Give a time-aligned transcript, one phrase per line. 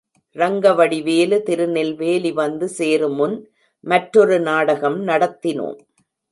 [0.35, 3.37] ரங்கவடிவேலு திருநெல்வேலி வந்து சேருமுன்
[3.83, 5.79] மற்றொரு நாடகம் நடத்தினோம்.